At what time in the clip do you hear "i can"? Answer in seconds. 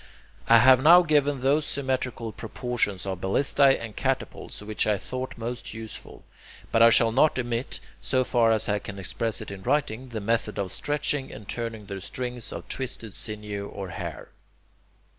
8.67-8.97